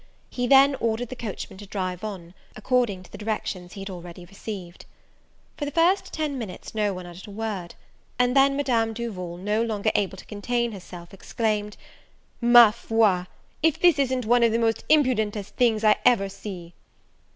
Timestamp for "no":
6.73-6.91, 9.37-9.61